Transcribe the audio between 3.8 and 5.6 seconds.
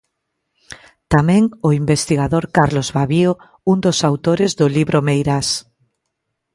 dos autores do libro Meirás.